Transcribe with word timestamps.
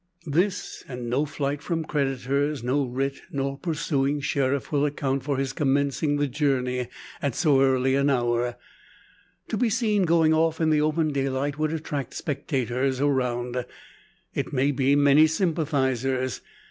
This, 0.25 0.83
and 0.87 1.11
no 1.11 1.27
flight 1.27 1.61
from 1.61 1.83
creditors, 1.85 2.63
no 2.63 2.83
writ, 2.87 3.21
nor 3.31 3.59
pursuing 3.59 4.19
sheriff, 4.19 4.71
will 4.71 4.83
account 4.83 5.21
for 5.21 5.37
his 5.37 5.53
commencing 5.53 6.15
the 6.17 6.25
journey 6.25 6.87
at 7.21 7.35
so 7.35 7.61
early 7.61 7.93
an 7.93 8.09
hour. 8.09 8.55
To 9.49 9.57
be 9.57 9.69
seen 9.69 10.05
going 10.05 10.33
off 10.33 10.59
in 10.59 10.71
the 10.71 10.81
open 10.81 11.13
daylight 11.13 11.59
would 11.59 11.71
attract 11.71 12.15
spectators 12.15 12.99
around; 12.99 13.63
it 14.33 14.51
may 14.51 14.71
be 14.71 14.95
many 14.95 15.27
sympathisers. 15.27 16.41